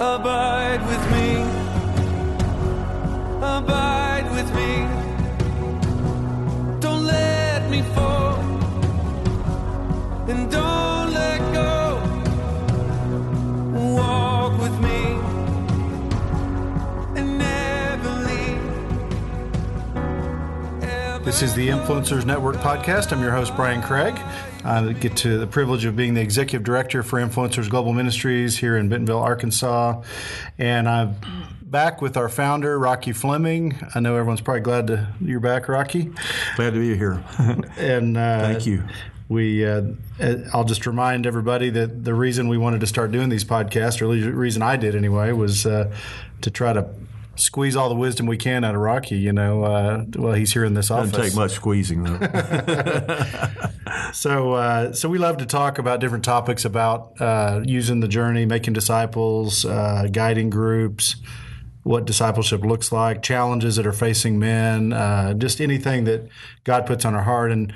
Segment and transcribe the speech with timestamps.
[0.00, 1.42] Abide with me.
[3.42, 4.86] Abide with me.
[6.78, 8.36] Don't let me fall.
[10.28, 12.00] And don't let go.
[13.96, 15.18] Walk with me.
[17.16, 18.62] And never leave.
[20.84, 23.10] Ever This is the Influencers Network podcast.
[23.10, 24.16] I'm your host, Brian Craig.
[24.64, 28.76] I get to the privilege of being the executive director for Influencers Global Ministries here
[28.76, 30.02] in Bentonville, Arkansas.
[30.58, 31.16] And I'm
[31.62, 33.76] back with our founder, Rocky Fleming.
[33.94, 36.10] I know everyone's probably glad to you're back, Rocky.
[36.56, 37.22] Glad to be here.
[37.78, 38.84] And uh, Thank you.
[39.28, 39.82] We, uh,
[40.52, 44.14] I'll just remind everybody that the reason we wanted to start doing these podcasts, or
[44.14, 45.92] the reason I did anyway, was uh,
[46.40, 46.88] to try to
[47.38, 49.16] squeeze all the wisdom we can out of Rocky.
[49.16, 51.12] You know, uh, well, he's here in this office.
[51.12, 52.18] Doesn't take much squeezing though.
[54.12, 58.46] So, uh, so we love to talk about different topics about uh, using the journey,
[58.46, 61.16] making disciples, uh, guiding groups,
[61.82, 66.28] what discipleship looks like, challenges that are facing men, uh, just anything that
[66.64, 67.50] God puts on our heart.
[67.52, 67.72] And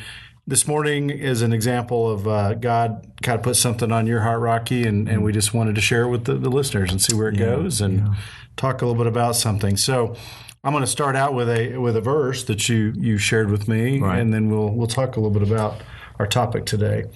[0.46, 4.40] this morning is an example of uh, God kind of put something on your heart,
[4.40, 7.14] Rocky, and, and we just wanted to share it with the, the listeners and see
[7.14, 8.08] where it goes and
[8.56, 9.76] talk a little bit about something.
[9.76, 10.16] So.
[10.64, 13.66] I'm going to start out with a with a verse that you you shared with
[13.66, 14.20] me, Right.
[14.20, 15.82] and then we'll we'll talk a little bit about
[16.20, 17.06] our topic today.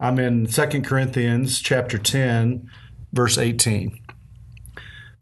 [0.00, 2.68] I'm in 2 Corinthians chapter 10
[3.12, 4.00] verse 18.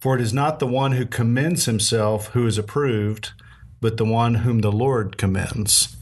[0.00, 3.32] For it is not the one who commends himself who is approved,
[3.82, 5.95] but the one whom the Lord commends.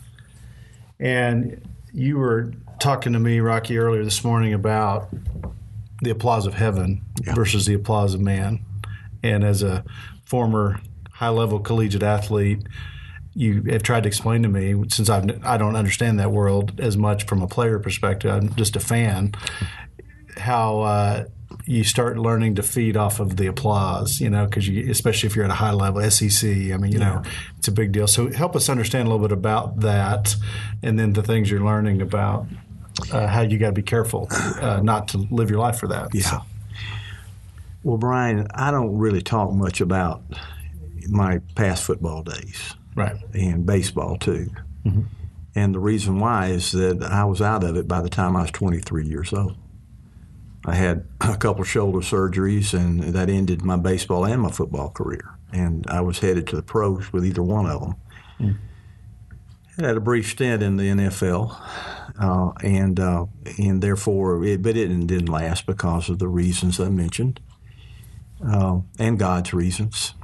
[0.98, 1.60] And
[1.92, 5.08] you were talking to me Rocky earlier this morning about
[6.02, 8.64] the applause of heaven versus the applause of man.
[9.22, 9.84] And as a
[10.24, 10.80] former
[11.12, 12.62] high level collegiate athlete,
[13.34, 16.96] you have tried to explain to me since I've, I don't understand that world as
[16.96, 18.30] much from a player perspective.
[18.30, 19.32] I'm just a fan.
[20.36, 21.24] How uh,
[21.66, 25.36] you start learning to feed off of the applause, you know, because you, especially if
[25.36, 26.48] you're at a high level, SEC.
[26.50, 27.22] I mean, you know,
[27.58, 28.06] it's a big deal.
[28.06, 30.34] So help us understand a little bit about that,
[30.82, 32.46] and then the things you're learning about
[33.12, 36.14] uh, how you got to be careful uh, not to live your life for that.
[36.14, 36.40] yeah.
[37.82, 40.22] Well, Brian, I don't really talk much about
[41.08, 43.16] my past football days Right.
[43.34, 44.48] and baseball too.
[45.54, 48.42] And the reason why is that I was out of it by the time I
[48.42, 49.56] was 23 years old.
[50.64, 55.36] I had a couple shoulder surgeries, and that ended my baseball and my football career.
[55.52, 57.94] And I was headed to the pros with either one of them.
[59.78, 61.60] I had a brief stint in the NFL,
[62.20, 63.26] uh, and uh,
[63.58, 67.40] and therefore, it, but it didn't last because of the reasons I mentioned,
[68.46, 70.14] uh, and God's reasons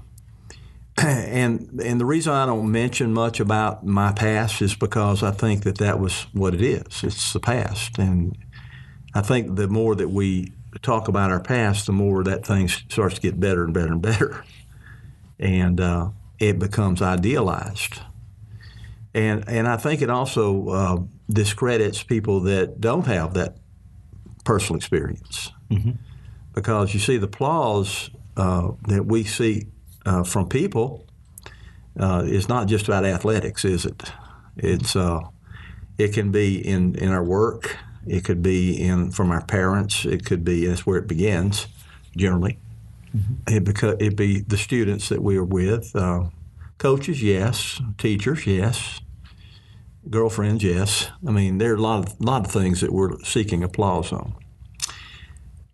[1.02, 5.62] and and the reason I don't mention much about my past is because I think
[5.62, 7.02] that that was what it is.
[7.02, 8.36] It's the past, and
[9.14, 13.16] I think the more that we talk about our past, the more that thing starts
[13.16, 14.44] to get better and better and better,
[15.38, 18.00] and uh, it becomes idealized.
[19.12, 23.56] And and I think it also uh, discredits people that don't have that
[24.44, 25.50] personal experience,
[26.54, 29.66] because you see the applause uh, that we see
[30.06, 31.04] uh, from people
[31.98, 34.12] uh, is not just about athletics, is it?
[34.56, 35.20] It's uh,
[35.98, 37.76] it can be in, in our work.
[38.06, 40.04] It could be in from our parents.
[40.04, 41.66] It could be that's where it begins,
[42.16, 42.58] generally.
[43.46, 46.26] It beca- it be the students that we are with, uh,
[46.78, 49.00] coaches, yes, teachers, yes,
[50.08, 51.10] girlfriends, yes.
[51.26, 54.34] I mean, there are a lot of lot of things that we're seeking applause on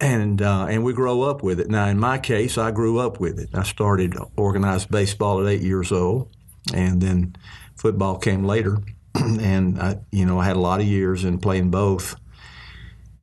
[0.00, 1.68] and uh, and we grow up with it.
[1.68, 3.50] Now, in my case, I grew up with it.
[3.54, 6.34] I started organized baseball at eight years old,
[6.74, 7.36] and then
[7.76, 8.78] football came later.
[9.40, 12.16] and I, you know, I had a lot of years in playing both.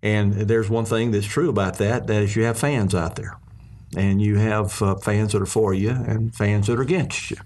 [0.02, 3.38] And there's one thing that's true about that: that is, you have fans out there,
[3.96, 7.38] and you have uh, fans that are for you and fans that are against you.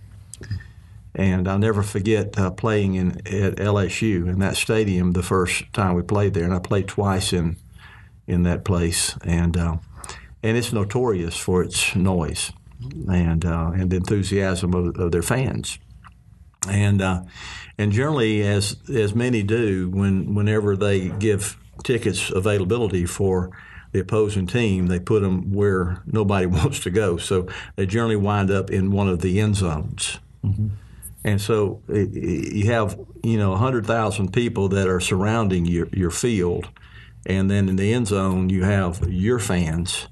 [1.13, 5.93] And I'll never forget uh, playing in at LSU in that stadium the first time
[5.93, 7.57] we played there, and I played twice in
[8.25, 9.77] in that place, and uh,
[10.41, 12.51] and it's notorious for its noise
[13.09, 15.79] and uh, and the enthusiasm of, of their fans,
[16.69, 17.23] and uh,
[17.77, 23.51] and generally as as many do when whenever they give tickets availability for
[23.91, 28.51] the opposing team, they put them where nobody wants to go, so they generally wind
[28.51, 30.19] up in one of the end zones.
[31.23, 36.69] And so you have you know hundred thousand people that are surrounding your, your field,
[37.25, 40.07] and then in the end zone you have your fans,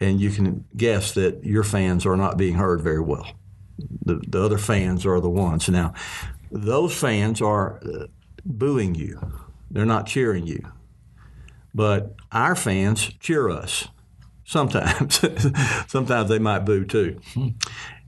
[0.00, 3.26] and you can guess that your fans are not being heard very well.
[4.04, 5.94] The, the other fans are the ones now.
[6.50, 8.06] Those fans are uh,
[8.44, 9.20] booing you;
[9.70, 10.60] they're not cheering you.
[11.74, 13.88] But our fans cheer us,
[14.46, 15.20] Sometimes,
[15.88, 17.20] sometimes they might boo too.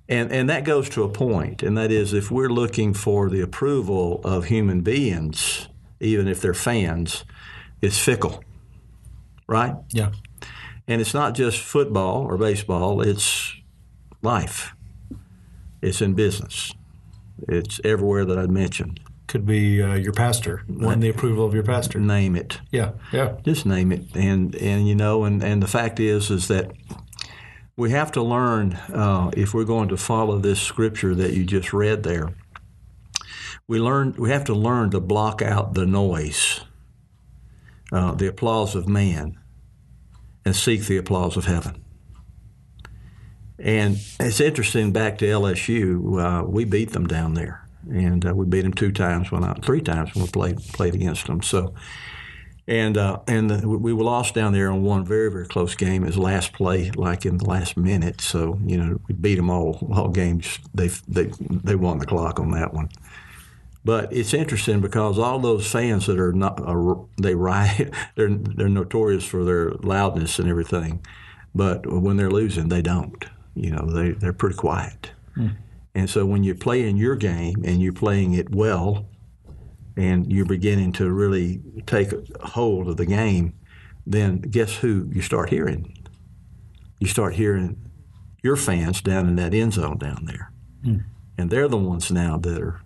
[0.08, 3.40] And, and that goes to a point, and that is if we're looking for the
[3.40, 5.68] approval of human beings,
[6.00, 7.24] even if they're fans,
[7.82, 8.42] it's fickle,
[9.48, 9.74] right?
[9.90, 10.12] Yeah.
[10.86, 13.54] And it's not just football or baseball, it's
[14.22, 14.72] life.
[15.80, 16.74] It's in business.
[17.48, 19.00] It's everywhere that I've mentioned.
[19.26, 22.00] Could be uh, your pastor, wanting the approval of your pastor.
[22.00, 22.60] Name it.
[22.70, 22.92] Yeah.
[23.12, 23.36] Yeah.
[23.42, 24.16] Just name it.
[24.16, 26.72] And and you know, and, and the fact is is that
[27.76, 31.72] we have to learn uh, if we're going to follow this scripture that you just
[31.72, 32.34] read there.
[33.68, 36.62] We learn we have to learn to block out the noise,
[37.92, 39.38] uh, the applause of man,
[40.44, 41.84] and seek the applause of heaven.
[43.58, 44.92] And it's interesting.
[44.92, 48.92] Back to LSU, uh, we beat them down there, and uh, we beat them two
[48.92, 51.42] times when I, three times when we played played against them.
[51.42, 51.74] So,
[52.68, 56.04] and uh, and the, we were lost down there on one very very close game.
[56.04, 58.20] Was last play, like in the last minute.
[58.20, 60.60] So you know we beat them all all games.
[60.72, 62.90] They they they won the clock on that one.
[63.84, 66.60] But it's interesting because all those fans that are not
[67.16, 71.04] they riot, they're they're notorious for their loudness and everything.
[71.56, 73.24] But when they're losing, they don't.
[73.62, 75.12] You know, they they're pretty quiet.
[75.34, 75.48] Hmm.
[75.94, 79.08] And so when you're playing your game and you're playing it well,
[79.96, 83.54] and you're beginning to really take hold of the game,
[84.06, 85.92] then guess who you start hearing?
[87.00, 87.76] You start hearing
[88.42, 90.52] your fans down in that end zone down there,
[90.84, 90.98] hmm.
[91.36, 92.80] and they're the ones now that are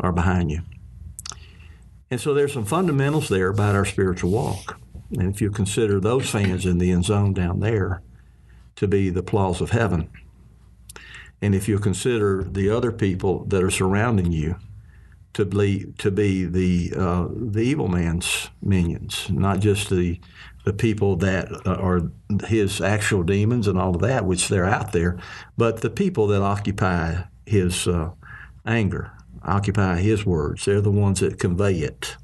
[0.00, 0.60] are behind you.
[2.10, 4.78] And so there's some fundamentals there about our spiritual walk.
[5.12, 8.02] And if you consider those fans in the end zone down there
[8.76, 10.10] to be the applause of heaven,
[11.40, 14.56] and if you consider the other people that are surrounding you
[15.34, 20.20] to be to be the uh, the evil man's minions, not just the
[20.64, 22.10] the people that are
[22.46, 25.18] his actual demons and all of that, which they're out there,
[25.58, 28.10] but the people that occupy his uh,
[28.64, 29.12] anger,
[29.42, 30.64] occupy his words.
[30.64, 32.16] They're the ones that convey it.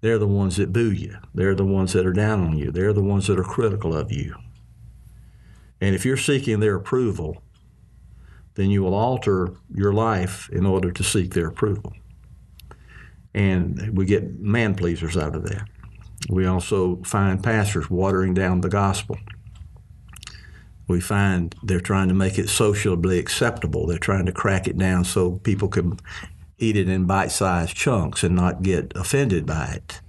[0.00, 1.18] They're the ones that boo you.
[1.34, 2.70] They're the ones that are down on you.
[2.70, 4.34] They're the ones that are critical of you.
[5.80, 7.42] And if you're seeking their approval,
[8.54, 11.92] then you will alter your life in order to seek their approval.
[13.32, 15.68] And we get man pleasers out of that.
[16.28, 19.16] We also find pastors watering down the gospel.
[20.88, 23.86] We find they're trying to make it sociably acceptable.
[23.86, 25.98] They're trying to crack it down so people can
[26.58, 30.00] eat it in bite-sized chunks and not get offended by it.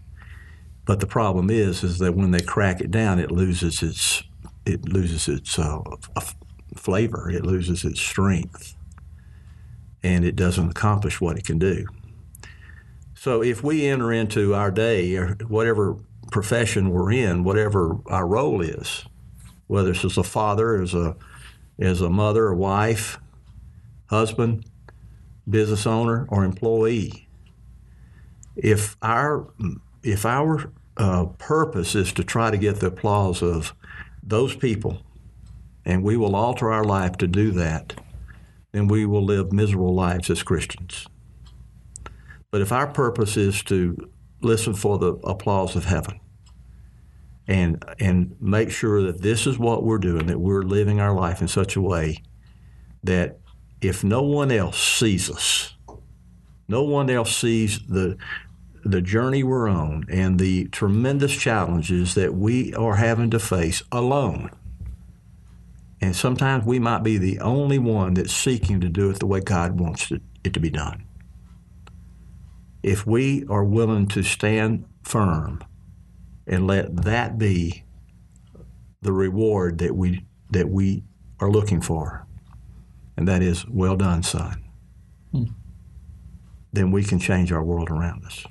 [0.86, 4.24] But the problem is, is that when they crack it down, it loses its
[4.66, 5.80] it loses its uh,
[6.16, 6.36] f-
[6.76, 7.30] flavor.
[7.30, 8.76] It loses its strength,
[10.04, 11.88] and it doesn't accomplish what it can do.
[13.14, 15.98] So if we enter into our day, or whatever
[16.32, 19.06] profession we're in, whatever our role is,
[19.68, 21.16] whether it's as a father, as a
[21.80, 23.20] as a mother, a wife,
[24.08, 24.66] husband,
[25.50, 27.28] business owner, or employee,
[28.56, 29.48] if our
[30.04, 33.74] if our uh, purpose is to try to get the applause of
[34.24, 35.02] those people,
[35.86, 37.94] and we will alter our life to do that,
[38.72, 41.08] then we will live miserable lives as Christians.
[42.52, 43.96] But if our purpose is to
[44.42, 46.20] listen for the applause of heaven
[47.48, 51.42] and and make sure that this is what we're doing, that we're living our life
[51.42, 52.22] in such a way
[53.04, 53.40] that
[53.82, 55.76] if no one else sees us,
[56.68, 58.18] no one else sees the
[58.84, 64.50] the journey we're on and the tremendous challenges that we are having to face alone.
[66.02, 69.40] And sometimes we might be the only one that's seeking to do it the way
[69.40, 71.06] God wants it, to be done
[72.84, 75.64] if we are willing to stand firm
[76.48, 77.84] and let that be
[79.02, 81.04] the reward that we that we
[81.40, 82.26] are looking for,
[83.16, 84.64] and that is well done, son,
[85.32, 85.46] hmm.
[86.74, 88.46] then we can change our world around us.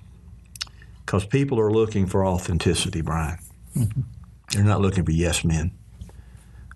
[1.10, 3.36] Because people are looking for authenticity, Brian.
[4.52, 5.72] They're not looking for yes men.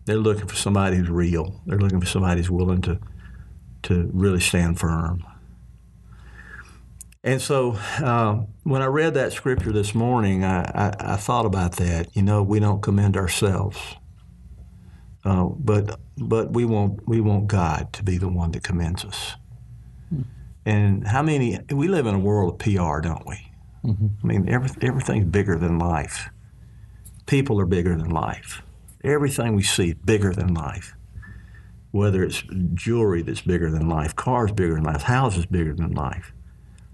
[0.06, 1.60] They're looking for somebody who's real.
[1.66, 2.98] They're looking for somebody who's willing to
[3.84, 5.24] to really stand firm.
[7.22, 11.76] And so um, when I read that scripture this morning, I, I, I, thought about
[11.76, 12.16] that.
[12.16, 13.78] You know, we don't commend ourselves,
[15.24, 19.36] uh, but but we want we want God to be the one that commends us.
[20.08, 20.22] Hmm.
[20.66, 23.52] And how many we live in a world of PR, don't we?
[23.84, 24.06] Mm-hmm.
[24.22, 26.30] I mean, every, everything's bigger than life.
[27.26, 28.62] People are bigger than life.
[29.02, 30.94] Everything we see is bigger than life.
[31.90, 32.42] Whether it's
[32.74, 36.32] jewelry that's bigger than life, cars bigger than life, houses bigger than life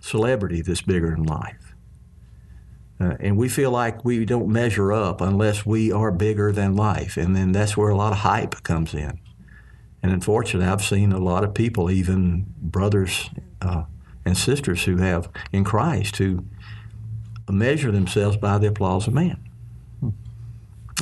[0.01, 1.75] celebrity that's bigger than life.
[2.99, 7.17] Uh, and we feel like we don't measure up unless we are bigger than life.
[7.17, 9.21] And then that's where a lot of hype comes in.
[10.03, 13.31] And unfortunately, I've seen a lot of people, even brothers
[13.63, 13.85] uh,
[14.25, 16.45] and sisters who have in Christ, who
[17.53, 19.43] measure themselves by the applause of man.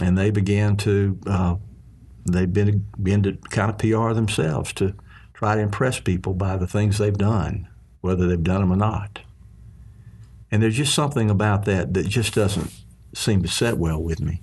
[0.01, 1.57] And they begin to, uh,
[2.31, 4.95] they've been, been to kind of PR themselves to
[5.35, 7.69] try to impress people by the things they've done,
[8.01, 9.21] whether they've done them or not.
[10.51, 12.73] And there's just something about that that just doesn't
[13.15, 14.43] seem to set well with me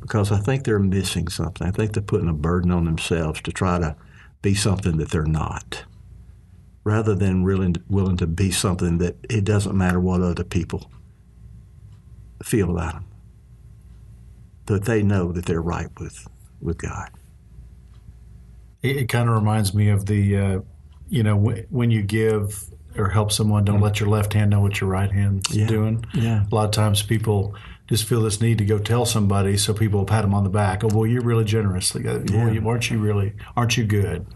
[0.00, 1.66] because I think they're missing something.
[1.66, 3.96] I think they're putting a burden on themselves to try to
[4.42, 5.84] be something that they're not,
[6.84, 10.90] rather than really willing to be something that it doesn't matter what other people
[12.44, 13.04] feel about them,
[14.66, 16.26] that they know that they're right with
[16.60, 17.10] with God.
[18.82, 20.60] It, it kind of reminds me of the, uh,
[21.08, 22.64] you know, w- when you give
[22.96, 25.66] or help someone, don't let your left hand know what your right hand's Yeah.
[25.66, 26.04] doing.
[26.14, 26.44] Yeah.
[26.50, 27.54] A lot of times people
[27.88, 30.50] just feel this need to go tell somebody so people will pat them on the
[30.50, 30.82] back.
[30.82, 31.94] Oh, well, you're really generous.
[31.94, 32.58] Like, uh, Yeah.
[32.64, 33.34] Aren't you really?
[33.56, 34.26] Aren't you good?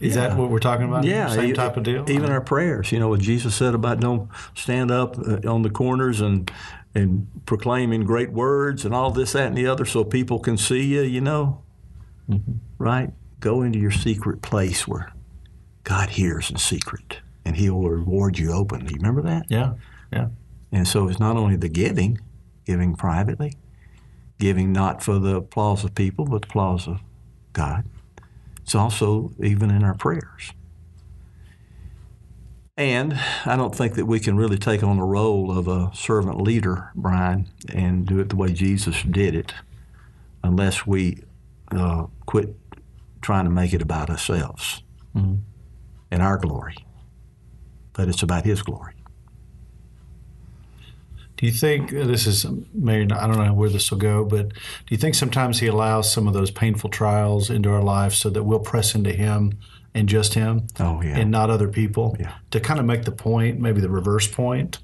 [0.00, 1.04] Is that what we're talking about?
[1.04, 2.04] Yeah, Same type of deal.
[2.10, 5.70] Even our prayers, you know, what Jesus said about don't stand up uh, on the
[5.70, 6.50] corners and
[6.94, 10.84] and proclaiming great words and all this, that, and the other, so people can see
[10.84, 11.02] you.
[11.02, 11.62] You know,
[12.28, 12.52] mm-hmm.
[12.78, 13.10] right?
[13.40, 15.12] Go into your secret place where
[15.84, 18.94] God hears in secret, and He will reward you openly.
[18.94, 19.46] Remember that?
[19.48, 19.74] yeah,
[20.12, 20.28] yeah.
[20.70, 22.18] And so it's not only the giving,
[22.64, 23.52] giving privately,
[24.38, 27.00] giving not for the applause of people, but the applause of
[27.52, 27.84] God.
[28.62, 30.52] It's also even in our prayers.
[32.82, 33.14] And
[33.46, 36.90] I don't think that we can really take on the role of a servant leader,
[36.96, 39.54] Brian, and do it the way Jesus did it
[40.42, 41.22] unless we
[41.70, 42.56] uh, quit
[43.20, 44.82] trying to make it about ourselves
[46.10, 46.74] and our glory.
[47.92, 48.94] But it's about His glory.
[51.36, 54.48] Do you think uh, this is maybe I don't know where this will go, but
[54.48, 54.56] do
[54.88, 58.42] you think sometimes he allows some of those painful trials into our life so that
[58.42, 59.52] we'll press into him
[59.94, 61.18] and just him Oh, yeah.
[61.18, 62.32] and not other people Yeah.
[62.50, 64.78] to kind of make the point, maybe the reverse point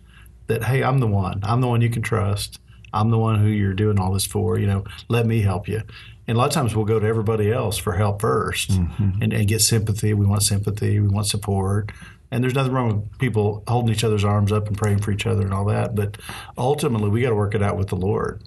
[0.49, 1.41] that hey, I'm the one.
[1.43, 2.59] I'm the one you can trust.
[2.93, 4.59] I'm the one who you're doing all this for.
[4.59, 5.83] You know, let me help you.
[6.27, 9.23] And a lot of times we'll go to everybody else for help 1st Mm-hmm.
[9.23, 10.12] and, and get sympathy.
[10.15, 11.00] We want sympathy.
[11.00, 11.93] We want support.
[12.31, 15.27] And there's nothing wrong with people holding each other's arms up and praying for each
[15.27, 15.95] other and all that.
[15.95, 16.19] But
[16.59, 18.43] ultimately, we got to work it out with the Lord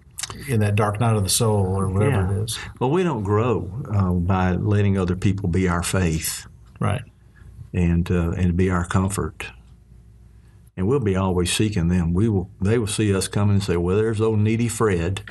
[0.48, 2.32] in that dark night of the soul or whatever Yeah.
[2.39, 2.60] it is.
[2.80, 6.46] Well, we don't grow uh, by letting other people be our faith
[6.81, 7.03] Right.
[7.73, 9.45] and uh, and be our comfort.
[10.75, 12.13] And we'll be always seeking them.
[12.13, 12.50] We will.
[12.59, 15.21] They will see us coming and say, "Well, there's old needy Fred,"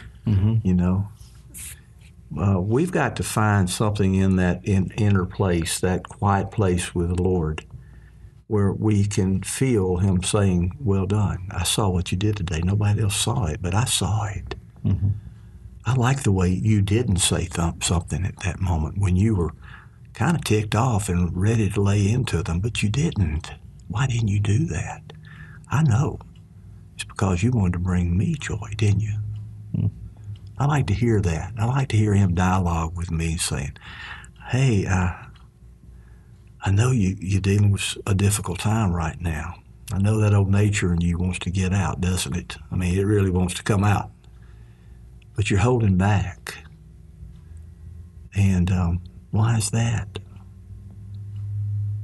[0.63, 1.09] you know.
[2.41, 7.09] Uh, we've got to find something in that in, inner place, that quiet place with
[7.17, 7.65] the Lord,
[8.47, 11.49] where we can feel Him saying, "Well done.
[11.51, 12.61] I saw what you did today.
[12.63, 14.55] Nobody else saw it, but I saw it."
[15.85, 19.53] I like the way you didn't say th- something at that moment when you were
[20.15, 23.53] kind of ticked off and ready to lay into them, but you didn't.
[23.89, 25.13] Why didn't you do that?
[25.71, 26.19] I know.
[26.95, 29.17] It's because you wanted to bring me joy, didn't you?
[30.59, 31.55] I like to hear that.
[31.59, 33.79] I like to hear him dialogue with me saying,
[34.49, 35.13] Hey, uh,
[36.63, 39.55] I know you, you're dealing with a difficult time right now.
[39.93, 42.57] I know that old nature in you wants to get out, doesn't it?
[42.71, 44.11] I mean, it really wants to come out.
[45.35, 46.59] But you're holding back.
[48.35, 49.01] And um,
[49.31, 50.19] why is that?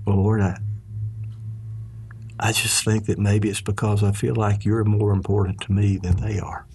[0.07, 0.59] Well, Lord, I,
[2.39, 5.97] I just think that maybe it's because I feel like you're more important to me
[5.97, 6.67] than they are.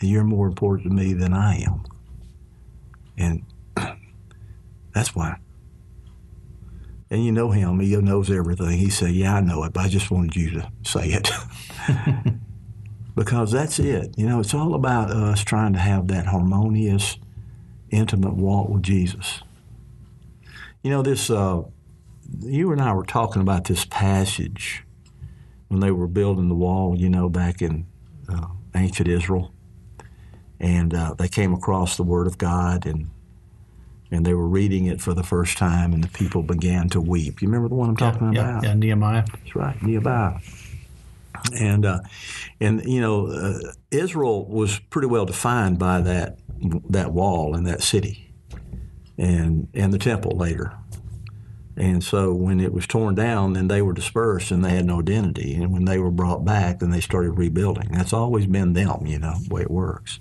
[0.00, 1.84] And you're more important to me than I am.
[3.16, 3.44] And
[4.94, 5.36] that's why.
[7.10, 8.78] And you know him, he knows everything.
[8.78, 11.30] He said, Yeah, I know it, but I just wanted you to say it.
[13.14, 14.14] because that's it.
[14.16, 17.18] You know, it's all about us trying to have that harmonious,
[17.90, 19.42] intimate walk with Jesus.
[20.82, 21.62] You know, this, uh,
[22.40, 24.84] you and I were talking about this passage
[25.68, 27.86] when they were building the wall, you know, back in
[28.28, 29.52] uh, ancient Israel.
[30.58, 33.10] And uh, they came across the Word of God and
[34.10, 37.40] and they were reading it for the first time, and the people began to weep.
[37.40, 38.64] You remember the one I'm talking yeah, about?
[38.64, 39.24] yeah, Nehemiah.
[39.32, 40.38] That's right, Nehemiah.
[41.58, 42.00] And uh,
[42.60, 46.38] and you know, uh, Israel was pretty well defined by that
[46.90, 48.32] that wall and that city,
[49.18, 50.74] and and the temple later.
[51.76, 55.00] And so when it was torn down, then they were dispersed and they had no
[55.00, 55.54] identity.
[55.54, 57.88] And when they were brought back, then they started rebuilding.
[57.92, 60.18] That's always been them, you know, the way it works.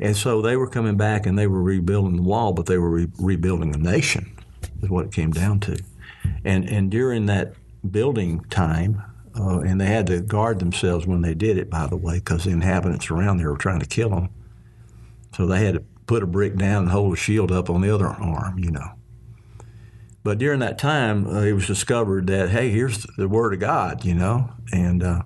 [0.00, 2.90] And so they were coming back and they were rebuilding the wall, but they were
[2.90, 4.36] re- rebuilding the nation,
[4.82, 5.78] is what it came down to.
[6.44, 7.54] And and during that
[7.90, 9.02] building time,
[9.38, 11.70] uh, and they had to guard themselves when they did it.
[11.70, 14.30] By the way, because the inhabitants around there were trying to kill them,
[15.36, 17.94] so they had to put a brick down and hold a shield up on the
[17.94, 18.58] other arm.
[18.58, 18.90] You know.
[20.22, 24.04] But during that time, uh, it was discovered that hey, here's the word of God.
[24.04, 25.22] You know, and uh,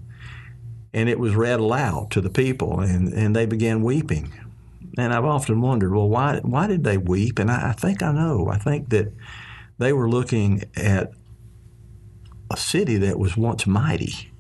[0.93, 4.33] and it was read aloud to the people, and, and they began weeping.
[4.99, 7.39] And I've often wondered, well, why why did they weep?
[7.39, 8.49] And I, I think I know.
[8.49, 9.13] I think that
[9.79, 11.13] they were looking at
[12.51, 14.33] a city that was once mighty.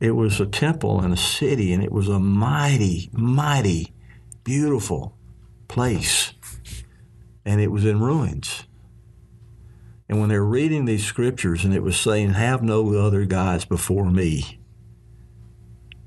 [0.00, 3.94] It was a temple and a city, and it was a mighty, mighty,
[4.44, 5.16] beautiful
[5.68, 6.32] place.
[7.44, 8.64] And it was in ruins.
[10.08, 13.64] And when they were reading these scriptures and it was saying, Have no other gods
[13.64, 14.60] before me,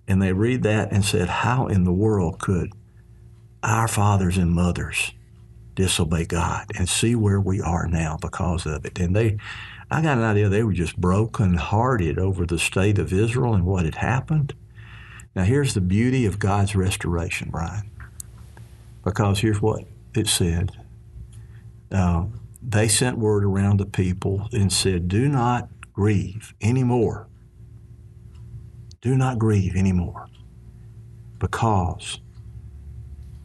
[0.08, 2.74] and they read that and said, How in the world could
[3.62, 5.12] our fathers and mothers
[5.76, 9.00] disobey God and see where we are now because of it?
[9.00, 9.38] And they,
[9.92, 13.86] I got an idea they were just broken-hearted over the state of Israel and what
[13.86, 14.54] had happened.
[15.36, 17.90] Now, here's the beauty of God's restoration, Brian.
[19.04, 20.72] Because here's what it said.
[21.92, 22.26] Uh,
[22.62, 27.28] they sent word around the people and said, Do not grieve anymore.
[29.02, 30.28] Do not grieve anymore
[31.40, 32.20] because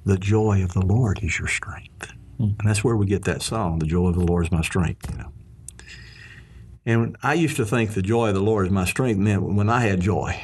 [0.04, 2.12] the joy of the Lord is your strength.
[2.58, 5.10] And that's where we get that song, The Joy of the Lord is My Strength,
[5.10, 5.32] you know.
[6.86, 9.70] And I used to think the joy of the Lord is my strength meant when
[9.70, 10.38] I had joy.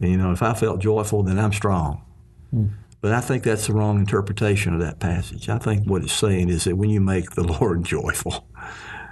[0.00, 2.02] And, you know, if I felt joyful, then I'm strong.
[2.50, 2.66] Hmm.
[3.00, 5.48] But I think that's the wrong interpretation of that passage.
[5.48, 8.44] I think what it's saying is that when you make the Lord joyful,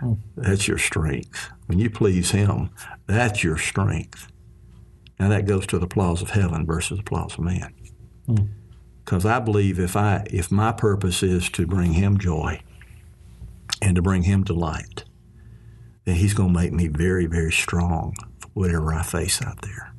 [0.01, 0.15] hmm.
[0.37, 1.51] that's your strength.
[1.67, 2.71] When you please Him,
[3.07, 4.31] that's your strength.
[5.21, 7.73] Now that goes to the applause of heaven versus the applause of man.
[8.27, 8.47] Hmm.
[9.05, 12.61] Because I believe if I if my purpose is to bring Him joy
[13.81, 15.05] and to bring Him delight,
[16.07, 19.93] then He's going to make me very very strong for whatever I face out there.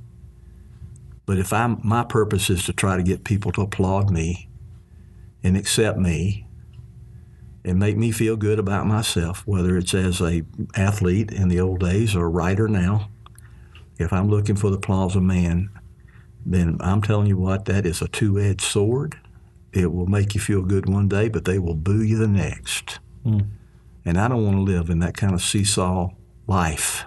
[1.27, 4.49] But if I'm my purpose is to try to get people to applaud me
[5.43, 6.47] and accept me
[7.63, 10.43] and make me feel good about myself, whether it's as a
[10.75, 13.09] athlete in the old days or a writer now,
[13.99, 15.69] if I'm looking for the applause of man,
[16.45, 19.17] then I'm telling you what, that is a two-edged sword.
[19.73, 22.99] It will make you feel good one day, but they will boo you the next.
[23.23, 23.41] Hmm.
[24.07, 26.11] And I don't want to live in that kind of seesaw
[26.47, 27.03] life.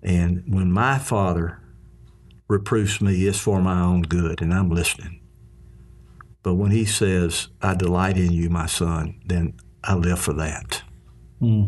[0.00, 1.60] And when my father
[2.46, 5.20] reproves me, it's for my own good, and I'm listening.
[6.44, 10.84] But when he says, I delight in you, my son, then I live for that.
[11.40, 11.64] Hmm.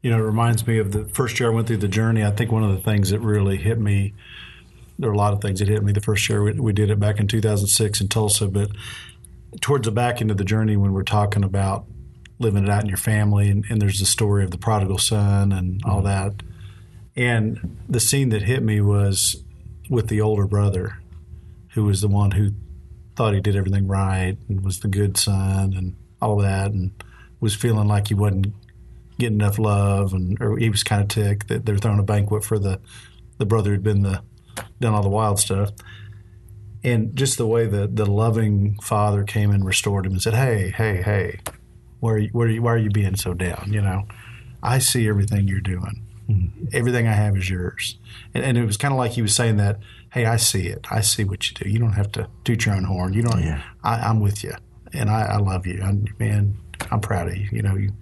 [0.00, 2.24] You know, it reminds me of the first year I went through the journey.
[2.24, 4.14] I think one of the things that really hit me,
[5.00, 6.90] there are a lot of things that hit me the first year we, we did
[6.90, 8.70] it back in 2006 in Tulsa, but
[9.60, 11.86] towards the back end of the journey when we're talking about
[12.38, 15.52] living it out in your family, and, and there's the story of the prodigal son
[15.52, 16.06] and all mm-hmm.
[16.06, 16.42] that.
[17.16, 19.42] And the scene that hit me was
[19.88, 20.98] with the older brother,
[21.70, 22.50] who was the one who
[23.14, 26.90] thought he did everything right and was the good son and all that, and
[27.40, 28.52] was feeling like he wasn't
[29.18, 32.44] getting enough love, and or he was kind of ticked that they're throwing a banquet
[32.44, 32.80] for the
[33.38, 34.22] the brother who'd been the
[34.80, 35.70] done all the wild stuff.
[36.84, 40.70] And just the way the, the loving father came and restored him and said, "Hey,
[40.70, 41.40] hey, hey,
[42.00, 43.70] where are you, where why are you being so down?
[43.72, 44.06] You know,
[44.62, 46.04] I see everything you're doing.
[46.28, 46.66] Mm-hmm.
[46.72, 47.98] Everything I have is yours."
[48.34, 49.78] And, and it was kind of like he was saying that,
[50.12, 50.86] "Hey, I see it.
[50.90, 51.68] I see what you do.
[51.68, 53.12] You don't have to toot your own horn.
[53.12, 53.42] You don't.
[53.42, 53.62] Yeah.
[53.82, 54.54] I, I'm with you,
[54.92, 55.82] and I, I love you.
[55.82, 56.56] I'm, man,
[56.90, 57.48] I'm proud of you.
[57.52, 57.92] You know, you,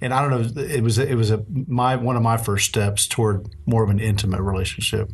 [0.00, 0.62] and I don't know.
[0.62, 4.00] It was it was a my one of my first steps toward more of an
[4.00, 5.10] intimate relationship.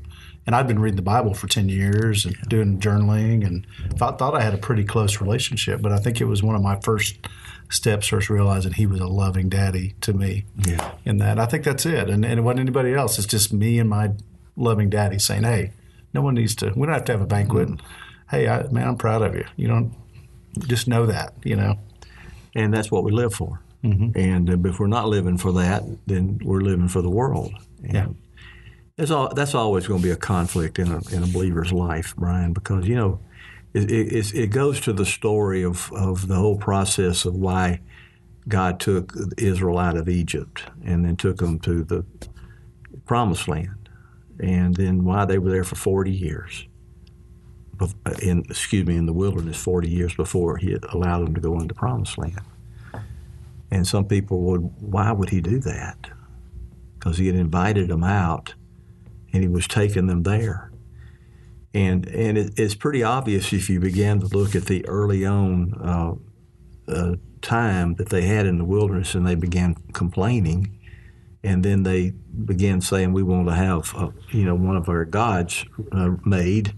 [0.46, 3.66] And I'd been reading the Bible for ten years and doing journaling, and
[3.98, 5.82] thought thought I had a pretty close relationship.
[5.82, 7.18] But I think it was one of my first
[7.70, 10.44] steps towards realizing he was a loving daddy to me.
[10.56, 10.92] Yeah.
[11.04, 12.08] In that, I think that's it.
[12.08, 13.18] And, and it wasn't anybody else.
[13.18, 14.12] It's just me and my
[14.56, 15.72] loving daddy saying, "Hey,
[16.14, 16.72] no one needs to.
[16.74, 17.68] We don't have to have a banquet.
[18.30, 19.44] Hey, I, man, I'm proud of you.
[19.56, 19.94] You don't
[20.66, 21.34] just know that.
[21.44, 21.78] You know."
[22.54, 23.60] And that's what we live for.
[24.16, 27.52] And uh, if we're not living for that, then we're living for the world.
[27.84, 28.06] And Yeah.
[28.96, 32.14] There's all, that's always going to be a conflict in a, in a believer's life,
[32.16, 33.20] Brian, because, you know,
[33.84, 37.80] it, it, it goes to the story of, of the whole process of why
[38.48, 42.04] God took Israel out of Egypt and then took them to the
[43.04, 43.88] promised land,
[44.38, 46.66] and then why they were there for 40 years.
[48.22, 51.74] In, excuse me, in the wilderness 40 years before he allowed them to go into
[51.74, 52.40] promised land.
[53.70, 56.10] And some people would, why would he do that?
[56.94, 58.54] Because he had invited them out
[59.32, 60.67] and he was taking them there.
[61.78, 65.74] And, and it, it's pretty obvious if you begin to look at the early on
[65.74, 66.14] uh,
[66.90, 70.76] uh, time that they had in the wilderness and they began complaining
[71.44, 75.04] and then they began saying we want to have uh, you know one of our
[75.04, 76.74] gods uh, made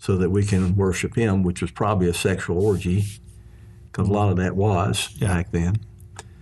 [0.00, 3.04] so that we can worship him, which was probably a sexual orgy
[3.84, 5.76] because a lot of that was back then.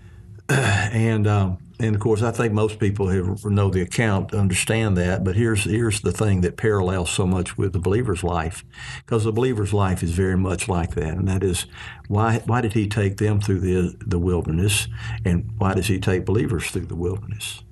[0.48, 5.22] and um, and of course, I think most people who know the account understand that.
[5.22, 8.64] But here's here's the thing that parallels so much with the believer's life,
[9.04, 11.66] because the believer's life is very much like that, and that is
[12.08, 14.88] why why did he take them through the the wilderness,
[15.24, 17.62] and why does he take believers through the wilderness?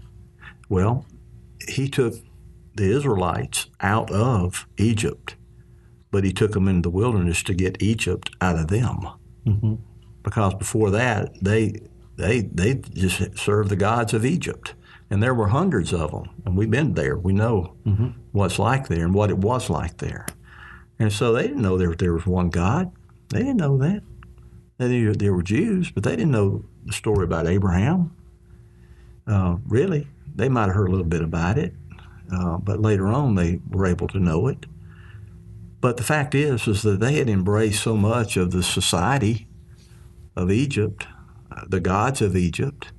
[0.69, 1.05] Well,
[1.69, 2.15] he took
[2.77, 5.35] the Israelites out of Egypt,
[6.13, 9.01] but he took them into the wilderness to get Egypt out of them,
[9.45, 9.75] mm-hmm.
[10.23, 11.81] because before that they
[12.17, 14.75] they they just served the gods of Egypt,
[15.11, 17.17] and there were hundreds of them, and we've been there.
[17.17, 17.75] We know
[18.33, 20.27] what's like there and what it was like there,
[20.99, 22.91] and so they didn't know there there was one God.
[23.29, 24.03] They didn't know that.
[24.79, 28.15] They knew there were Jews, but they didn't know the story about Abraham.
[29.27, 31.75] Uh, really, they might have heard a little bit about it,
[32.33, 34.67] uh, but later on they were able to know it.
[35.81, 39.47] But the fact is, is that they had embraced so much of the society
[40.35, 41.07] of Egypt
[41.67, 42.93] the gods of Egypt,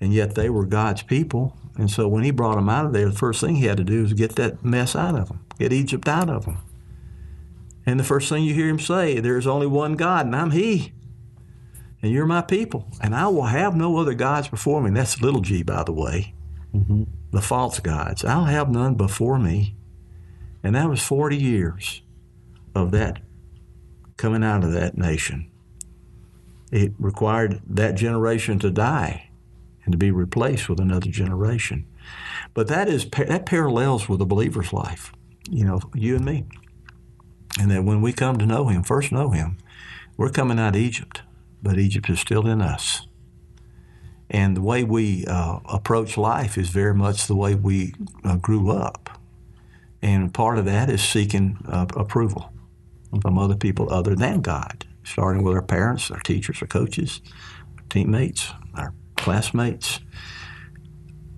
[0.00, 1.56] and yet they were God's people.
[1.76, 3.84] And so when he brought them out of there, the first thing he had to
[3.84, 6.58] do was get that mess out of them, get Egypt out of them.
[7.86, 10.92] And the first thing you hear him say, there's only one God, and I'm he.
[12.02, 14.88] And you're my people, and I will have no other gods before me.
[14.88, 16.34] And that's little g, by the way,
[16.74, 17.04] mm-hmm.
[17.30, 18.24] the false gods.
[18.24, 19.76] I'll have none before me.
[20.62, 22.02] And that was 40 years
[22.74, 23.20] of that
[24.16, 25.50] coming out of that nation
[26.70, 29.30] it required that generation to die
[29.84, 31.86] and to be replaced with another generation.
[32.54, 35.12] But that is that parallels with a believer's life,
[35.48, 36.44] you know, you and me.
[37.58, 39.58] And that when we come to know Him, first know Him,
[40.16, 41.22] we're coming out of Egypt,
[41.62, 43.06] but Egypt is still in us.
[44.28, 48.70] And the way we uh, approach life is very much the way we uh, grew
[48.70, 49.18] up.
[50.00, 52.52] And part of that is seeking uh, approval
[53.20, 57.20] from other people other than God starting with our parents, our teachers, our coaches,
[57.76, 60.00] our teammates, our classmates,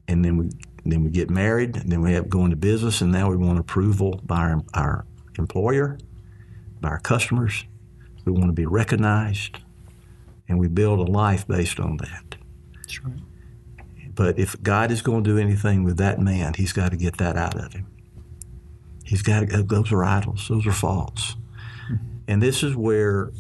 [0.09, 0.51] and then we
[0.85, 3.59] then we get married, and then we have go into business, and now we want
[3.59, 5.07] approval by our, our
[5.39, 5.99] employer,
[6.81, 7.65] by our customers.
[8.25, 9.59] We want to be recognized,
[10.49, 12.37] and we build a life based on that.
[12.75, 13.21] That's right.
[14.15, 17.19] But if God is going to do anything with that man, He's got to get
[17.19, 17.87] that out of him.
[19.05, 21.37] He's got to, those are idols, those are false.
[21.89, 21.97] Hmm.
[22.29, 23.31] And this is where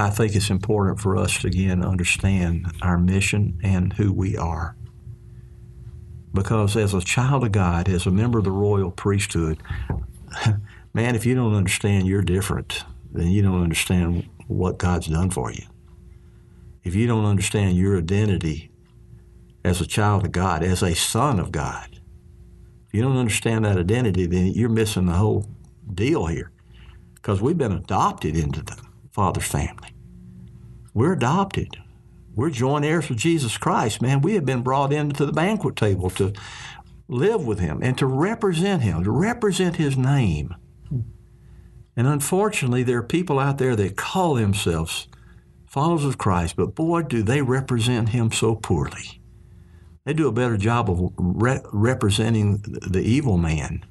[0.00, 4.76] I think it's important for us to again understand our mission and who we are.
[6.32, 9.62] Because as a child of God, as a member of the royal priesthood,
[10.94, 15.52] man, if you don't understand you're different, then you don't understand what God's done for
[15.52, 15.64] you.
[16.82, 18.70] If you don't understand your identity
[19.64, 22.00] as a child of God, as a son of God,
[22.86, 25.46] if you don't understand that identity, then you're missing the whole
[25.92, 26.50] deal here.
[27.14, 28.76] Because we've been adopted into the
[29.12, 29.89] Father's family.
[30.94, 31.76] We're adopted.
[32.34, 34.22] We're joint heirs with Jesus Christ, man.
[34.22, 36.32] We have been brought into the banquet table to
[37.08, 40.54] live with Him and to represent Him, to represent His name.
[41.96, 45.08] And unfortunately, there are people out there that call themselves
[45.66, 49.20] followers of Christ, but boy, do they represent Him so poorly.
[50.04, 53.84] They do a better job of re- representing the evil man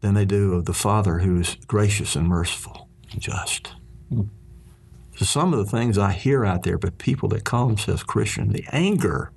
[0.00, 3.72] than they do of the Father who is gracious and merciful and just.
[4.10, 4.28] So
[5.16, 8.64] some of the things I hear out there, but people that call themselves Christian, the
[8.72, 9.32] anger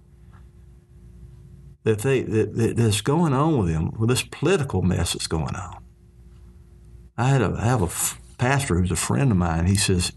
[1.83, 5.83] that they that, that's going on with them, with this political mess that's going on.
[7.17, 9.67] I had a I have a pastor who's a friend of mine.
[9.67, 10.11] He says,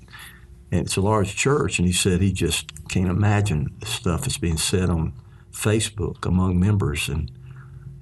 [0.70, 4.38] and it's a large church, and he said he just can't imagine the stuff that's
[4.38, 5.12] being said on
[5.53, 7.31] Facebook among members and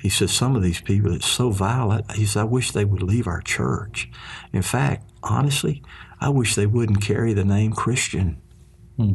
[0.00, 2.12] he says, some of these people, it's so violent.
[2.12, 4.08] He says, I wish they would leave our church.
[4.52, 5.82] In fact, honestly,
[6.20, 8.40] I wish they wouldn't carry the name Christian.
[8.96, 9.12] Hmm.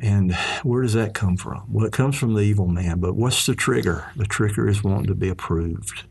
[0.00, 1.64] And where does that come from?
[1.68, 3.00] Well, it comes from the evil man.
[3.00, 4.10] But what's the trigger?
[4.16, 6.04] The trigger is wanting to be approved.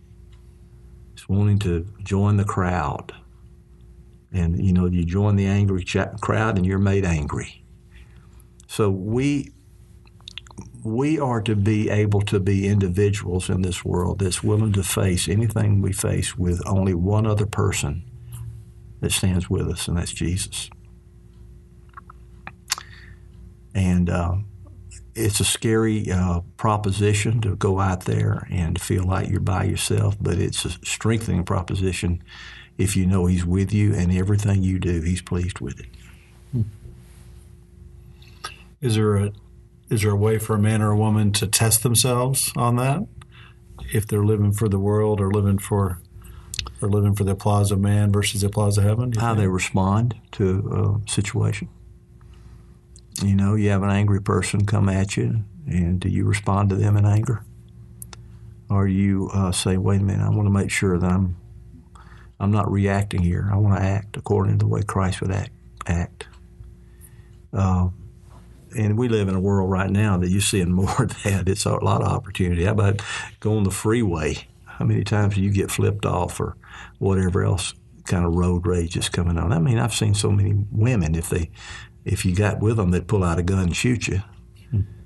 [1.14, 3.14] It's wanting to join the crowd.
[4.32, 7.64] And, you know, you join the angry ch- crowd and you're made angry.
[8.68, 9.52] So we
[10.84, 15.28] we are to be able to be individuals in this world that's willing to face
[15.28, 18.04] anything we face with only one other person
[19.00, 20.70] that stands with us, and that's Jesus.
[23.74, 24.38] And uh,
[25.16, 30.16] it's a scary uh, proposition to go out there and feel like you're by yourself,
[30.20, 32.24] but it's a strengthening proposition
[32.78, 35.88] if you know He's with you and everything you do, He's pleased with it.
[38.80, 39.32] Is there a
[39.90, 43.08] is there a way for a man or a woman to test themselves on that?
[43.94, 46.00] If they're living for the world or living for
[46.82, 49.12] or living for the applause of man versus the applause of heaven?
[49.14, 49.40] how think?
[49.40, 51.70] they respond to a situation.
[53.24, 56.76] You know, you have an angry person come at you, and do you respond to
[56.76, 57.44] them in anger?
[58.70, 61.38] Or you uh, say, "Wait a minute, I want to make sure that I'm,
[62.40, 63.50] I'm not reacting here.
[63.52, 65.52] I want to act according to the way Christ would act."
[65.88, 66.28] Act.
[67.54, 67.90] Uh,
[68.78, 71.48] and we live in a world right now that you're seeing more of that.
[71.48, 72.66] It's a lot of opportunity.
[72.66, 73.02] How about
[73.40, 74.48] going the freeway?
[74.78, 76.56] How many times do you get flipped off or
[77.00, 77.74] whatever else
[78.06, 79.52] kind of road rage is coming on?
[79.52, 81.50] I mean, I've seen so many women if they,
[82.06, 84.22] if you got with them, they'd pull out a gun and shoot you.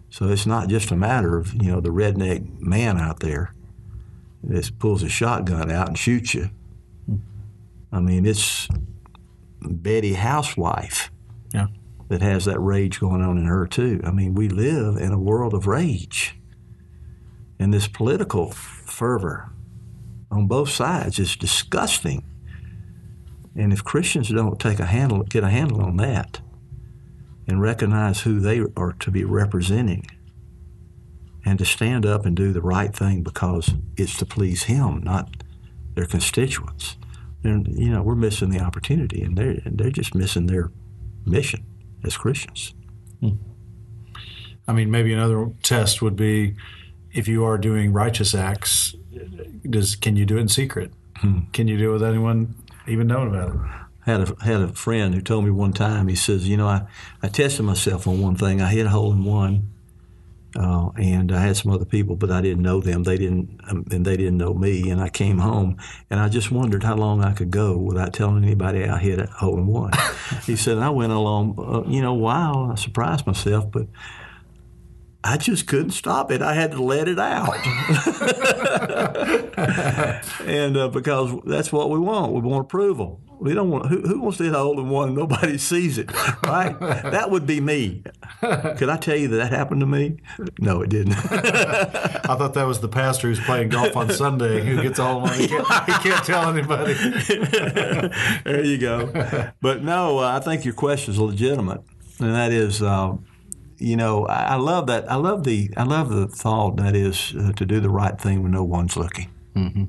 [0.09, 3.53] So it's not just a matter of you know the redneck man out there
[4.43, 6.49] that pulls a shotgun out and shoots you.
[7.93, 8.67] I mean, it's
[9.61, 11.11] Betty housewife
[11.53, 11.67] Yeah.
[12.09, 14.01] that has that rage going on in her too.
[14.03, 16.37] I mean, we live in a world of rage,
[17.57, 19.53] and this political fervor
[20.31, 22.23] on both sides is disgusting.
[23.55, 26.39] And if Christians don't take a handle, get a handle on that,
[27.47, 30.07] and recognize who they are to be representing,
[31.43, 35.43] and to stand up and do the right thing because it's to please Him, not
[35.95, 36.95] their constituents,
[37.43, 40.71] then you know we're missing the opportunity, and they're they're just missing their
[41.25, 41.65] mission
[42.05, 42.73] as Christians.
[43.19, 43.35] Hmm.
[44.67, 46.55] I mean, maybe another test would be
[47.11, 48.95] if you are doing righteous acts,
[49.69, 50.91] does can you do it in secret?
[51.53, 52.55] Can you do it with anyone
[52.87, 53.55] even knowing about it?
[54.05, 56.07] I had a had a friend who told me one time.
[56.07, 56.87] He says, you know, I,
[57.21, 58.61] I tested myself on one thing.
[58.61, 59.69] I hit a hole in one,
[60.55, 63.03] uh, and I had some other people, but I didn't know them.
[63.03, 64.89] They didn't, um, and they didn't know me.
[64.89, 65.77] And I came home,
[66.09, 69.27] and I just wondered how long I could go without telling anybody I hit a
[69.27, 69.91] hole in one.
[70.45, 73.87] he said, I went along, uh, you know, wow, I surprised myself, but.
[75.23, 76.41] I just couldn't stop it.
[76.41, 77.55] I had to let it out.
[80.47, 82.33] and uh, because that's what we want.
[82.33, 83.21] We want approval.
[83.39, 85.97] We don't want who, who wants to hit a hole in one and nobody sees
[85.97, 86.11] it,
[86.43, 86.79] right?
[86.79, 88.03] that would be me.
[88.41, 90.17] Could I tell you that that happened to me?
[90.59, 91.13] No, it didn't.
[91.15, 95.27] I thought that was the pastor who's playing golf on Sunday who gets all the
[95.27, 95.41] money.
[95.43, 96.93] He can't, he can't tell anybody.
[98.43, 99.51] there you go.
[99.59, 101.81] But no, uh, I think your question is legitimate,
[102.19, 103.15] and that is, uh,
[103.81, 105.11] you know, I, I love that.
[105.11, 108.43] I love the I love the thought that is uh, to do the right thing
[108.43, 109.29] when no one's looking.
[109.55, 109.85] Mm-hmm.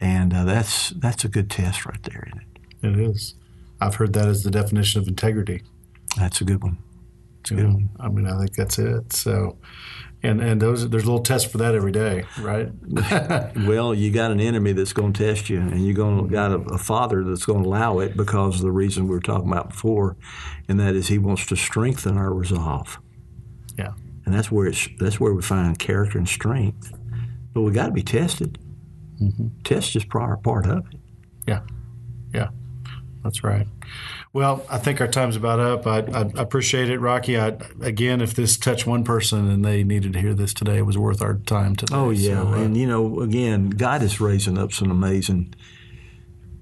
[0.00, 3.00] And uh, that's that's a good test right there, isn't it?
[3.00, 3.34] It is.
[3.80, 5.62] I've heard that as the definition of integrity.
[6.16, 6.78] That's a good one.
[7.50, 9.12] You know, I mean, I think that's it.
[9.12, 9.58] So,
[10.22, 12.70] and and those there's a little test for that every day, right?
[13.66, 16.52] Well, you got an enemy that's going to test you, and you're going to got
[16.52, 19.48] a, a father that's going to allow it because of the reason we were talking
[19.48, 20.16] about before,
[20.68, 22.98] and that is he wants to strengthen our resolve,
[23.78, 23.92] yeah.
[24.24, 26.92] and that's where it's that's where we find character and strength.
[27.52, 28.58] But we got to be tested.
[29.20, 29.48] Mm-hmm.
[29.64, 30.98] Test is part part of it.
[31.46, 31.60] Yeah,
[32.34, 32.48] yeah,
[33.22, 33.66] that's right.
[34.32, 35.86] Well, I think our time's about up.
[35.86, 37.38] I, I appreciate it, Rocky.
[37.38, 40.86] I, again, if this touched one person and they needed to hear this today, it
[40.86, 41.94] was worth our time today.
[41.94, 45.54] Oh yeah, So, uh, and you know, again, God is raising up some amazing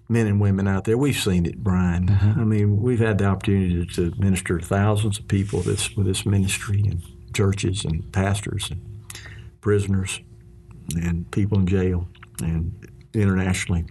[0.09, 0.97] men and women out there.
[0.97, 2.09] We've seen it, Brian.
[2.11, 6.25] I mean, we've had the opportunity to minister to thousands of people this with this
[6.25, 7.03] ministry and
[7.35, 8.81] churches and pastors and
[9.61, 10.21] prisoners
[10.95, 12.09] and people in jail
[12.41, 12.73] and
[13.13, 13.85] internationally.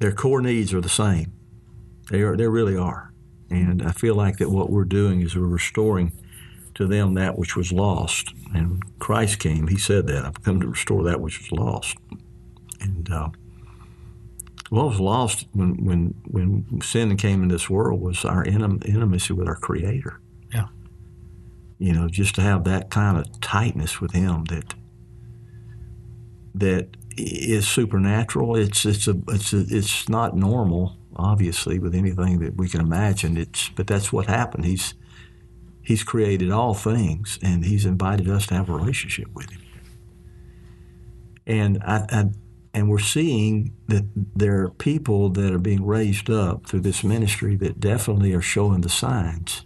[0.00, 1.32] Their core needs are the same.
[2.10, 2.36] They are.
[2.36, 3.12] They really are.
[3.50, 6.12] And I feel like that what we're doing is we're restoring
[6.74, 8.32] to them that which was lost.
[8.54, 11.96] And Christ came, He said that I've come to restore that which was lost.
[12.80, 13.28] And uh,
[14.70, 19.48] what was lost when when when sin came in this world was our intimacy with
[19.48, 20.18] our Creator.
[20.54, 20.68] Yeah.
[21.78, 24.74] You know, just to have that kind of tightness with Him that
[26.54, 28.56] that is supernatural.
[28.56, 33.36] It's it's a it's a, it's not normal, obviously, with anything that we can imagine.
[33.36, 34.64] It's but that's what happened.
[34.64, 34.94] He's
[35.82, 39.62] He's created all things, and He's invited us to have a relationship with Him.
[41.46, 42.24] And I, I
[42.72, 47.56] and we're seeing that there are people that are being raised up through this ministry
[47.56, 49.64] that definitely are showing the signs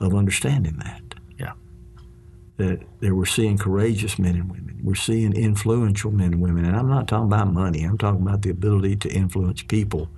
[0.00, 1.11] of understanding that.
[2.62, 4.78] That, that we're seeing courageous men and women.
[4.84, 6.64] We're seeing influential men and women.
[6.64, 10.08] And I'm not talking about money, I'm talking about the ability to influence people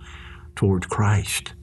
[0.54, 1.54] towards Christ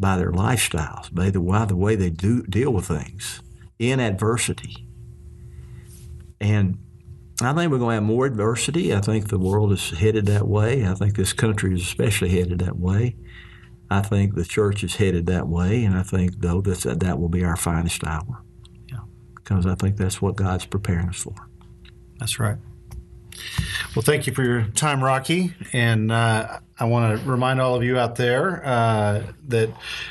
[0.00, 3.40] by their lifestyles, by the, by the way they do deal with things
[3.78, 4.88] in adversity.
[6.40, 6.78] And
[7.40, 8.92] I think we're going to have more adversity.
[8.94, 10.86] I think the world is headed that way.
[10.86, 13.14] I think this country is especially headed that way.
[13.90, 17.28] I think the church is headed that way, and I think though that that will
[17.28, 18.42] be our finest hour.
[19.46, 21.34] Because I think that's what God's preparing us for.
[22.18, 22.56] That's right.
[23.94, 25.54] Well, thank you for your time, Rocky.
[25.72, 29.70] And uh, I want to remind all of you out there uh, that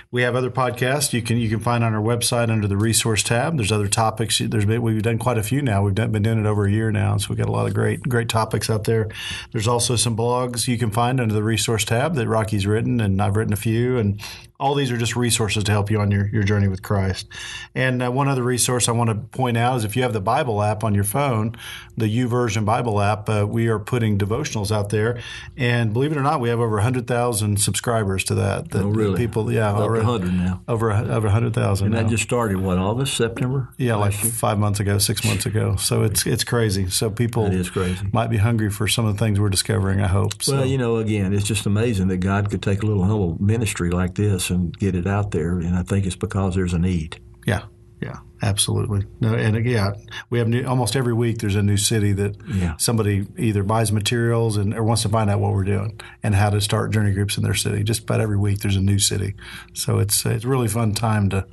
[0.10, 3.22] we have other podcasts you can you can find on our website under the resource
[3.22, 3.58] tab.
[3.58, 4.40] There's other topics.
[4.40, 5.84] There's been, we've done quite a few now.
[5.84, 7.76] We've done, been doing it over a year now, so we've got a lot of
[7.76, 9.10] great great topics out there.
[9.52, 13.22] There's also some blogs you can find under the resource tab that Rocky's written, and
[13.22, 14.20] I've written a few, and
[14.60, 17.28] all these are just resources to help you on your, your journey with Christ.
[17.74, 20.22] And uh, one other resource I want to point out is if you have the
[20.22, 21.58] Bible app on your phone,
[21.98, 25.22] the YouVersion Bible app, uh, we are putting devotionals out there.
[25.58, 28.70] And believe it or not, we have over 100,000 subscribers to that.
[28.72, 29.18] that Oh, really?
[29.18, 30.62] People, yeah, Up over to 100 now.
[30.68, 32.02] Over, over 100,000 And now.
[32.04, 33.70] that just started, what, August, September?
[33.78, 35.76] yeah, like five months ago, six months ago.
[35.76, 36.90] So it's it's crazy.
[36.90, 38.08] So people crazy.
[38.12, 40.02] might be hungry for some of the things we're discovering.
[40.02, 40.42] I hope.
[40.44, 40.56] So.
[40.58, 43.90] Well, you know, again, it's just amazing that God could take a little humble ministry
[43.90, 45.60] like this and get it out there.
[45.60, 47.20] And I think it's because there's a need.
[47.46, 47.64] Yeah,
[48.02, 49.06] yeah, absolutely.
[49.22, 49.94] No, and yeah,
[50.30, 51.38] we have new, almost every week.
[51.40, 52.76] There's a new city that Yeah.
[52.78, 56.50] somebody either buys materials and or wants to find out what we're doing and how
[56.50, 57.84] to start journey groups in their city.
[57.84, 59.36] Just about every week, there's a new city.
[59.74, 61.46] So it's it's a really fun time to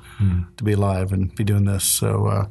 [0.57, 1.85] to be alive and be doing this.
[1.85, 2.47] So uh,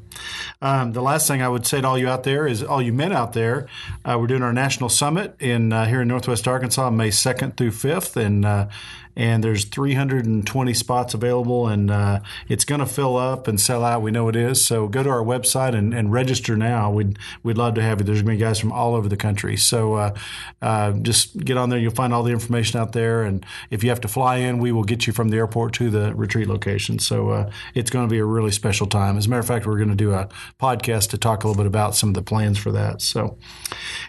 [0.62, 2.93] um, the last thing I would say to all you out there is all you
[2.93, 3.67] men out there,
[4.06, 7.71] uh, we're doing our national summit in uh, here in Northwest Arkansas, May 2nd through
[7.71, 8.67] 5th, and uh,
[9.21, 14.01] and there's 320 spots available, and uh, it's going to fill up and sell out.
[14.01, 14.65] We know it is.
[14.65, 16.89] So go to our website and, and register now.
[16.89, 18.05] We'd we'd love to have you.
[18.05, 19.57] There's going to be guys from all over the country.
[19.57, 20.15] So uh,
[20.60, 21.77] uh, just get on there.
[21.77, 24.71] You'll find all the information out there, and if you have to fly in, we
[24.71, 26.97] will get you from the airport to the retreat location.
[26.97, 29.17] So uh, it's going to be a really special time.
[29.17, 30.29] As a matter of fact, we're going to do a
[30.60, 33.03] podcast to talk a little bit about some of the plans for that.
[33.03, 33.38] So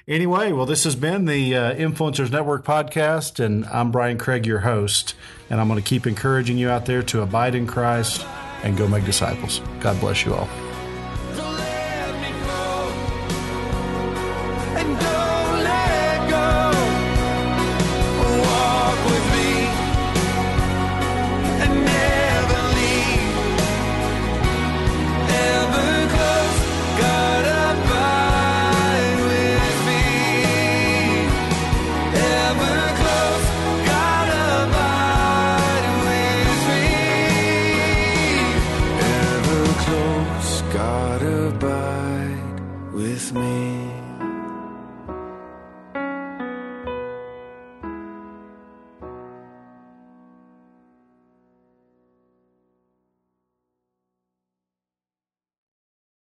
[0.08, 4.60] anyway, well, this has been the uh, Influencers Network podcast, and I'm Brian Craig, your
[4.60, 5.01] host.
[5.50, 8.24] And I'm going to keep encouraging you out there to abide in Christ
[8.62, 9.60] and go make disciples.
[9.80, 10.48] God bless you all.